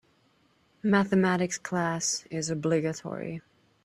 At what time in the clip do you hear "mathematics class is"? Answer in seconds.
0.81-2.49